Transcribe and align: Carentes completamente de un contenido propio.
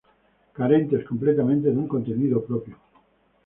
Carentes 0.55 1.03
completamente 1.07 1.69
de 1.69 1.77
un 1.77 1.87
contenido 1.87 2.43
propio. 2.43 2.75